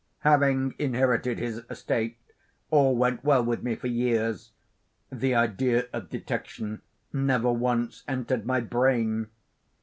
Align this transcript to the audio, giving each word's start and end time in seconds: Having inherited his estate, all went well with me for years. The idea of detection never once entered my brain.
Having 0.21 0.73
inherited 0.79 1.37
his 1.37 1.61
estate, 1.69 2.17
all 2.71 2.95
went 2.97 3.23
well 3.23 3.43
with 3.45 3.61
me 3.61 3.75
for 3.75 3.85
years. 3.85 4.51
The 5.11 5.35
idea 5.35 5.89
of 5.93 6.09
detection 6.09 6.81
never 7.13 7.51
once 7.51 8.03
entered 8.07 8.43
my 8.43 8.61
brain. 8.61 9.27